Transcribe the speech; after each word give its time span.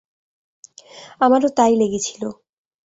আমারও 1.21 1.49
তাই 1.57 1.73
লেগেছিল। 1.81 2.21